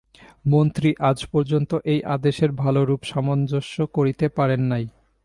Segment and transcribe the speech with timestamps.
[0.45, 4.85] মন্ত্রী আজ পর্যন্ত এই আদেশের ভালোরূপ সামঞ্জস্য করিতে পারেন নাই।